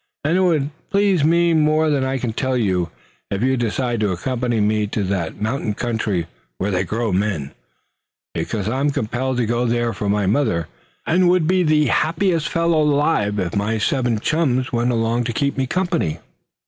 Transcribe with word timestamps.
And 0.23 0.35
it 0.35 0.39
would 0.41 0.71
please 0.89 1.23
me 1.23 1.53
more 1.53 1.91
than 1.91 2.03
I 2.03 2.17
can 2.17 2.33
tell 2.33 2.57
you, 2.57 2.89
if 3.29 3.43
you 3.43 3.55
decided 3.55 3.99
to 3.99 4.11
accompany 4.11 4.59
me 4.59 4.87
to 4.87 5.03
that 5.03 5.39
mountain 5.39 5.75
country 5.75 6.25
where 6.57 6.71
they 6.71 6.83
grow 6.83 7.11
men; 7.11 7.51
because 8.33 8.67
I 8.67 8.79
am 8.79 8.89
compelled 8.89 9.37
to 9.37 9.45
go 9.45 9.65
there 9.67 9.93
for 9.93 10.09
my 10.09 10.25
mother, 10.25 10.67
and 11.05 11.29
would 11.29 11.45
be 11.45 11.61
the 11.61 11.85
happiest 11.85 12.49
fellow 12.49 12.81
alive 12.81 13.37
if 13.37 13.55
my 13.55 13.77
seven 13.77 14.17
chums 14.19 14.73
went 14.73 14.89
along 14.91 15.25
to 15.25 15.33
keep 15.33 15.55
me 15.55 15.67
company." 15.67 16.17